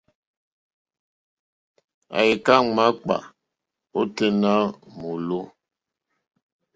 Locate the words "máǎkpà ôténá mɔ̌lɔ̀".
2.75-5.45